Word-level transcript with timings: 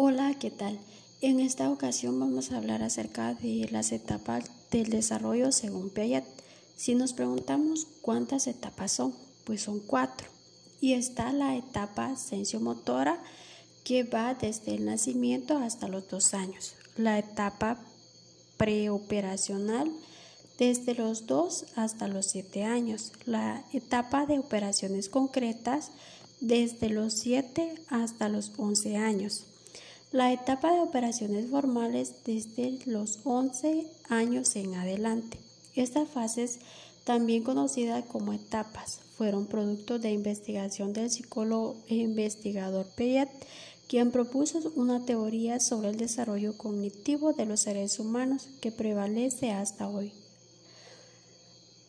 Hola, 0.00 0.32
¿qué 0.38 0.52
tal? 0.52 0.78
En 1.22 1.40
esta 1.40 1.68
ocasión 1.68 2.20
vamos 2.20 2.52
a 2.52 2.58
hablar 2.58 2.84
acerca 2.84 3.34
de 3.34 3.68
las 3.72 3.90
etapas 3.90 4.44
del 4.70 4.90
desarrollo 4.90 5.50
según 5.50 5.90
Piaget. 5.90 6.24
Si 6.76 6.94
nos 6.94 7.12
preguntamos 7.12 7.88
cuántas 8.00 8.46
etapas 8.46 8.92
son, 8.92 9.12
pues 9.42 9.62
son 9.62 9.80
cuatro. 9.80 10.28
Y 10.80 10.92
está 10.92 11.32
la 11.32 11.56
etapa 11.56 12.14
sensiomotora 12.14 13.20
que 13.82 14.04
va 14.04 14.34
desde 14.34 14.76
el 14.76 14.84
nacimiento 14.84 15.58
hasta 15.58 15.88
los 15.88 16.08
dos 16.08 16.32
años. 16.32 16.74
La 16.96 17.18
etapa 17.18 17.80
preoperacional 18.56 19.90
desde 20.60 20.94
los 20.94 21.26
dos 21.26 21.64
hasta 21.74 22.06
los 22.06 22.26
siete 22.26 22.62
años. 22.62 23.10
La 23.24 23.64
etapa 23.72 24.26
de 24.26 24.38
operaciones 24.38 25.08
concretas 25.08 25.90
desde 26.40 26.88
los 26.88 27.14
siete 27.14 27.74
hasta 27.88 28.28
los 28.28 28.52
once 28.58 28.96
años 28.96 29.48
la 30.10 30.32
etapa 30.32 30.72
de 30.72 30.80
operaciones 30.80 31.50
formales 31.50 32.14
desde 32.24 32.78
los 32.86 33.18
11 33.24 33.86
años 34.08 34.56
en 34.56 34.74
adelante. 34.74 35.38
Estas 35.74 36.08
fases, 36.08 36.60
también 37.04 37.42
conocidas 37.42 38.04
como 38.06 38.32
etapas, 38.32 39.00
fueron 39.18 39.46
producto 39.46 39.98
de 39.98 40.12
investigación 40.12 40.94
del 40.94 41.10
psicólogo 41.10 41.76
e 41.88 41.96
investigador 41.96 42.86
Piaget, 42.96 43.28
quien 43.86 44.10
propuso 44.10 44.72
una 44.76 45.04
teoría 45.04 45.60
sobre 45.60 45.90
el 45.90 45.96
desarrollo 45.96 46.56
cognitivo 46.56 47.32
de 47.34 47.46
los 47.46 47.60
seres 47.60 47.98
humanos 47.98 48.48
que 48.60 48.72
prevalece 48.72 49.50
hasta 49.50 49.88
hoy. 49.88 50.12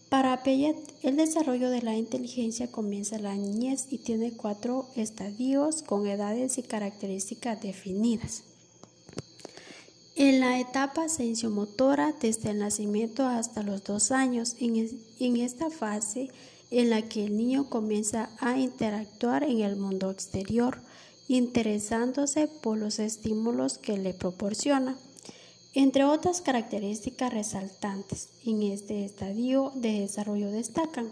Para 0.09 0.41
Piaget, 0.41 0.75
el 1.03 1.17
desarrollo 1.17 1.69
de 1.69 1.83
la 1.83 1.95
inteligencia 1.95 2.71
comienza 2.71 3.17
en 3.17 3.23
la 3.23 3.35
niñez 3.35 3.85
y 3.91 3.99
tiene 3.99 4.31
cuatro 4.31 4.87
estadios 4.95 5.83
con 5.83 6.07
edades 6.07 6.57
y 6.57 6.63
características 6.63 7.61
definidas. 7.61 8.43
En 10.15 10.39
la 10.39 10.59
etapa 10.59 11.09
sensiomotora, 11.09 12.15
desde 12.19 12.49
el 12.49 12.59
nacimiento 12.59 13.25
hasta 13.25 13.61
los 13.61 13.83
dos 13.83 14.11
años, 14.11 14.55
en 14.59 15.37
esta 15.37 15.69
fase 15.69 16.29
en 16.71 16.89
la 16.89 17.03
que 17.03 17.25
el 17.25 17.37
niño 17.37 17.69
comienza 17.69 18.29
a 18.39 18.57
interactuar 18.57 19.43
en 19.43 19.61
el 19.61 19.75
mundo 19.75 20.09
exterior, 20.09 20.79
interesándose 21.27 22.47
por 22.47 22.79
los 22.79 22.97
estímulos 22.97 23.77
que 23.77 23.97
le 23.97 24.15
proporciona. 24.15 24.97
Entre 25.75 26.03
otras 26.03 26.41
características 26.41 27.31
resaltantes 27.31 28.29
en 28.43 28.63
este 28.63 29.05
estadio 29.05 29.71
de 29.75 29.99
desarrollo 29.99 30.49
destacan 30.49 31.11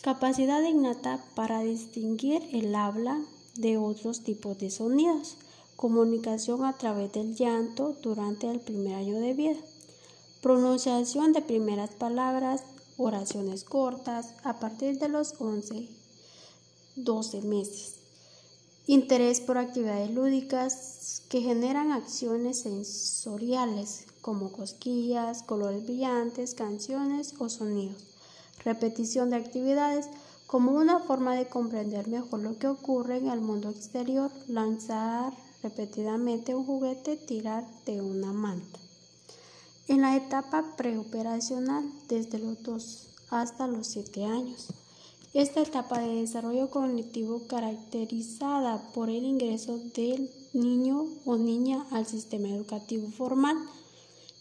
capacidad 0.00 0.62
innata 0.62 1.22
para 1.34 1.60
distinguir 1.60 2.42
el 2.52 2.74
habla 2.74 3.20
de 3.54 3.76
otros 3.76 4.24
tipos 4.24 4.56
de 4.56 4.70
sonidos, 4.70 5.36
comunicación 5.76 6.64
a 6.64 6.78
través 6.78 7.12
del 7.12 7.36
llanto 7.36 7.94
durante 8.02 8.50
el 8.50 8.60
primer 8.60 8.94
año 8.94 9.20
de 9.20 9.34
vida, 9.34 9.60
pronunciación 10.40 11.34
de 11.34 11.42
primeras 11.42 11.90
palabras, 11.90 12.62
oraciones 12.96 13.62
cortas 13.62 14.34
a 14.42 14.58
partir 14.58 14.98
de 15.00 15.10
los 15.10 15.34
11, 15.38 15.86
12 16.96 17.42
meses, 17.42 18.01
Interés 18.88 19.40
por 19.40 19.58
actividades 19.58 20.10
lúdicas 20.10 21.22
que 21.28 21.40
generan 21.40 21.92
acciones 21.92 22.62
sensoriales 22.62 24.06
como 24.20 24.50
cosquillas, 24.50 25.44
colores 25.44 25.84
brillantes, 25.84 26.54
canciones 26.54 27.34
o 27.38 27.48
sonidos. 27.48 28.02
Repetición 28.64 29.30
de 29.30 29.36
actividades 29.36 30.08
como 30.48 30.72
una 30.72 30.98
forma 30.98 31.36
de 31.36 31.46
comprender 31.46 32.08
mejor 32.08 32.40
lo 32.40 32.58
que 32.58 32.66
ocurre 32.66 33.18
en 33.18 33.28
el 33.28 33.40
mundo 33.40 33.70
exterior. 33.70 34.32
Lanzar 34.48 35.32
repetidamente 35.62 36.56
un 36.56 36.66
juguete, 36.66 37.16
tirar 37.16 37.64
de 37.86 38.00
una 38.00 38.32
manta. 38.32 38.80
En 39.86 40.00
la 40.00 40.16
etapa 40.16 40.74
preoperacional, 40.76 41.88
desde 42.08 42.40
los 42.40 42.60
2 42.64 43.08
hasta 43.30 43.68
los 43.68 43.86
7 43.86 44.24
años. 44.24 44.68
Esta 45.34 45.62
etapa 45.62 45.98
de 45.98 46.16
desarrollo 46.16 46.68
cognitivo 46.68 47.46
caracterizada 47.46 48.92
por 48.92 49.08
el 49.08 49.24
ingreso 49.24 49.78
del 49.78 50.30
niño 50.52 51.06
o 51.24 51.38
niña 51.38 51.86
al 51.90 52.04
sistema 52.04 52.50
educativo 52.50 53.08
formal 53.10 53.56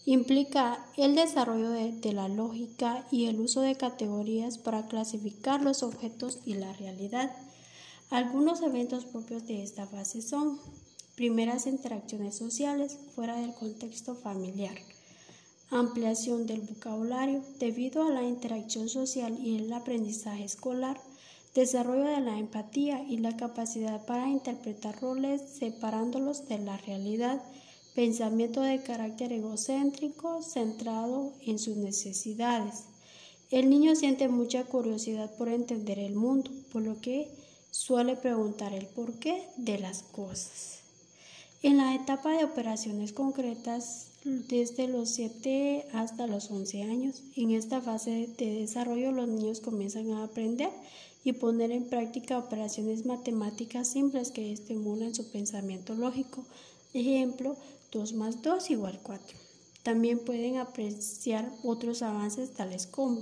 implica 0.06 0.86
el 0.98 1.16
desarrollo 1.16 1.70
de, 1.70 2.12
la 2.12 2.28
lógica 2.28 3.08
y 3.10 3.28
el 3.28 3.40
uso 3.40 3.62
de 3.62 3.78
categorías 3.78 4.58
para 4.58 4.90
clasificar 4.90 5.62
los 5.62 5.82
objetos 5.82 6.40
y 6.46 6.56
la 6.56 6.74
realidad. 6.74 7.32
Algunos 8.10 8.62
eventos 8.62 9.06
propios 9.06 9.48
de 9.48 9.64
esta 9.64 9.88
fase 9.88 10.22
son 10.22 10.60
primeras 11.16 11.68
interacciones 11.68 12.36
sociales 12.36 12.98
fuera 13.16 13.38
del 13.38 13.54
contexto 13.54 14.14
familiar 14.14 14.76
ampliación 15.72 16.46
del 16.48 16.62
vocabulario 16.62 17.42
debido 17.58 18.04
a 18.04 18.12
la 18.12 18.24
interacción 18.24 18.90
social 18.90 19.40
y 19.40 19.58
el 19.58 19.72
aprendizaje 19.72 20.44
escolar, 20.44 21.00
desarrollo 21.56 22.04
de 22.04 22.20
la 22.20 22.38
empatía 22.38 23.04
y 23.04 23.18
la 23.18 23.38
capacidad 23.38 24.06
para 24.06 24.30
interpretar 24.30 25.02
roles 25.02 25.42
separándolos 25.42 26.48
de 26.50 26.60
la 26.60 26.78
realidad, 26.78 27.42
pensamiento 27.96 28.62
de 28.62 28.84
carácter 28.84 29.32
egocéntrico 29.32 30.42
centrado 30.44 31.34
en 31.46 31.58
sus 31.58 31.78
necesidades. 31.78 32.84
El 33.50 33.70
niño 33.70 33.96
siente 33.96 34.28
mucha 34.28 34.66
curiosidad 34.66 35.34
por 35.38 35.50
entender 35.50 36.00
el 36.00 36.16
mundo, 36.16 36.52
por 36.72 36.82
lo 36.82 37.00
que 37.00 37.30
suele 37.70 38.16
preguntar 38.18 38.74
el 38.74 38.88
porqué 38.88 39.48
de 39.58 39.80
las 39.80 40.04
cosas. 40.04 40.81
En 41.64 41.78
la 41.78 41.94
etapa 41.94 42.32
de 42.32 42.44
operaciones 42.44 43.14
concretas, 43.14 44.08
desde 44.24 44.88
los 44.88 45.10
7 45.10 45.86
hasta 45.94 46.26
los 46.26 46.50
11 46.50 46.82
años, 46.82 47.22
en 47.36 47.52
esta 47.52 47.82
fase 47.82 48.28
de 48.36 48.56
desarrollo 48.56 49.12
los 49.12 49.28
niños 49.28 49.60
comienzan 49.60 50.10
a 50.10 50.24
aprender 50.24 50.72
y 51.24 51.34
poner 51.34 51.72
en 51.72 51.88
práctica 51.88 52.40
operaciones 52.40 53.06
matemáticas 53.06 53.90
simples 53.90 54.32
que 54.32 54.52
estimulan 54.52 55.14
su 55.14 55.30
pensamiento 55.30 55.94
lógico. 55.94 56.44
Ejemplo, 56.96 57.56
2 57.92 58.14
más 58.14 58.42
2 58.42 58.72
igual 58.72 59.00
4. 59.04 59.38
También 59.84 60.18
pueden 60.18 60.58
apreciar 60.58 61.52
otros 61.64 62.02
avances 62.02 62.56
tales 62.56 62.88
como 62.88 63.22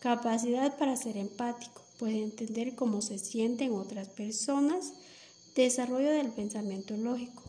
capacidad 0.00 0.76
para 0.76 0.96
ser 0.96 1.16
empático, 1.16 1.80
puede 1.98 2.22
entender 2.22 2.74
cómo 2.74 3.00
se 3.00 3.18
sienten 3.18 3.72
otras 3.72 4.08
personas, 4.08 4.92
desarrollo 5.54 6.10
del 6.10 6.28
pensamiento 6.28 6.96
lógico, 6.98 7.42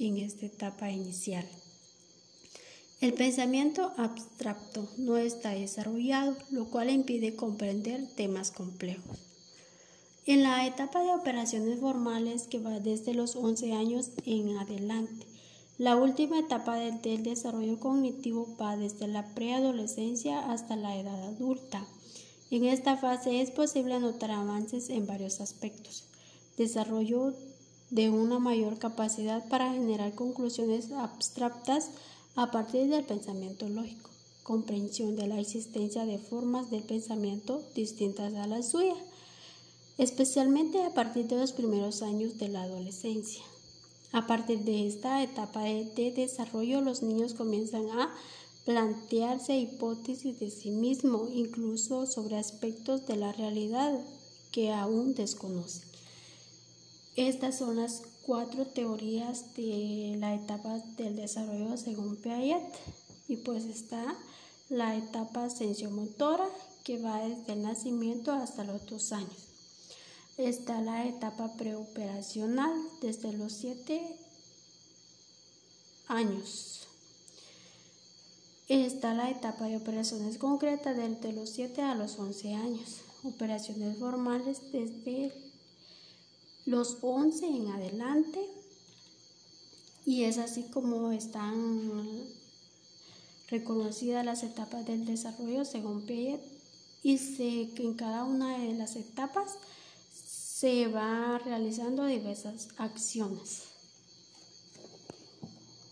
en 0.00 0.18
esta 0.18 0.46
etapa 0.46 0.90
inicial. 0.90 1.46
El 3.00 3.14
pensamiento 3.14 3.92
abstracto 3.96 4.88
no 4.98 5.16
está 5.16 5.50
desarrollado, 5.50 6.36
lo 6.50 6.66
cual 6.66 6.90
impide 6.90 7.36
comprender 7.36 8.06
temas 8.14 8.50
complejos. 8.50 9.18
En 10.26 10.42
la 10.42 10.66
etapa 10.66 11.02
de 11.02 11.10
operaciones 11.10 11.80
formales 11.80 12.42
que 12.42 12.58
va 12.58 12.78
desde 12.78 13.14
los 13.14 13.36
11 13.36 13.72
años 13.72 14.10
en 14.26 14.58
adelante, 14.58 15.26
la 15.78 15.96
última 15.96 16.38
etapa 16.38 16.76
del, 16.76 17.22
desarrollo 17.22 17.80
cognitivo 17.80 18.54
va 18.60 18.76
desde 18.76 19.08
la 19.08 19.34
preadolescencia 19.34 20.52
hasta 20.52 20.76
la 20.76 20.94
edad 20.98 21.24
adulta. 21.24 21.86
En 22.50 22.66
esta 22.66 22.98
fase 22.98 23.40
es 23.40 23.50
posible 23.50 23.98
notar 23.98 24.30
avances 24.30 24.90
en 24.90 25.06
varios 25.06 25.40
aspectos. 25.40 26.04
Desarrollo 26.58 27.32
de 27.90 28.08
una 28.08 28.38
mayor 28.38 28.78
capacidad 28.78 29.48
para 29.48 29.72
generar 29.72 30.14
conclusiones 30.14 30.92
abstractas 30.92 31.90
a 32.36 32.50
partir 32.50 32.88
del 32.88 33.04
pensamiento 33.04 33.68
lógico, 33.68 34.10
comprensión 34.44 35.16
de 35.16 35.26
la 35.26 35.40
existencia 35.40 36.06
de 36.06 36.18
formas 36.18 36.70
de 36.70 36.80
pensamiento 36.80 37.62
distintas 37.74 38.32
a 38.34 38.46
la 38.46 38.62
suya, 38.62 38.94
especialmente 39.98 40.82
a 40.84 40.94
partir 40.94 41.26
de 41.26 41.36
los 41.36 41.52
primeros 41.52 42.02
años 42.02 42.38
de 42.38 42.48
la 42.48 42.62
adolescencia. 42.62 43.42
A 44.12 44.26
partir 44.26 44.60
de 44.60 44.88
esta 44.88 45.22
etapa 45.22 45.62
de, 45.62 46.12
desarrollo, 46.16 46.80
los 46.80 47.02
niños 47.02 47.34
comienzan 47.34 47.88
a 47.90 48.12
plantearse 48.64 49.56
hipótesis 49.56 50.40
de 50.40 50.50
sí 50.50 50.70
mismos, 50.70 51.30
incluso 51.32 52.06
sobre 52.06 52.36
aspectos 52.36 53.06
de 53.06 53.16
la 53.16 53.32
realidad 53.32 54.00
que 54.50 54.72
aún 54.72 55.14
desconocen. 55.14 55.89
Estas 57.16 57.58
son 57.58 57.76
las 57.76 58.02
cuatro 58.22 58.66
teorías 58.66 59.54
de 59.56 60.16
la 60.18 60.34
etapa 60.34 60.78
del 60.96 61.16
desarrollo 61.16 61.76
según 61.76 62.16
Piaget 62.16 62.62
y 63.28 63.36
pues 63.38 63.64
está 63.64 64.16
la 64.68 64.96
etapa 64.96 65.50
sensiomotora 65.50 66.48
que 66.84 66.98
va 66.98 67.20
desde 67.20 67.54
el 67.54 67.62
nacimiento 67.62 68.32
hasta 68.32 68.64
los 68.64 68.86
dos 68.86 69.12
años. 69.12 69.48
Está 70.38 70.80
la 70.80 71.06
etapa 71.06 71.52
preoperacional 71.56 72.72
desde 73.02 73.32
los 73.32 73.52
siete 73.52 74.16
años. 76.06 76.80
Está 78.70 79.14
la 79.14 79.30
etapa 79.30 79.64
de 79.64 79.76
operaciones 79.76 80.38
concretas 80.38 80.96
desde 80.96 81.32
los 81.32 81.50
7 81.50 81.82
a 81.82 81.96
los 81.96 82.20
11 82.20 82.54
años. 82.54 83.00
Operaciones 83.24 83.98
formales 83.98 84.60
desde 84.70 85.49
los 86.66 86.98
11 87.00 87.46
en 87.46 87.68
adelante 87.68 88.40
Y 90.04 90.24
es 90.24 90.38
así 90.38 90.64
como 90.72 91.12
están 91.12 91.90
reconocidas 93.48 94.24
las 94.24 94.42
etapas 94.42 94.86
del 94.86 95.04
desarrollo 95.04 95.64
según 95.64 96.02
Piaget 96.02 96.40
y 97.02 97.18
sé 97.18 97.70
que 97.74 97.84
en 97.84 97.94
cada 97.94 98.24
una 98.24 98.58
de 98.58 98.74
las 98.74 98.96
etapas 98.96 99.56
se 100.12 100.88
va 100.88 101.38
realizando 101.38 102.04
diversas 102.04 102.68
acciones. 102.76 103.62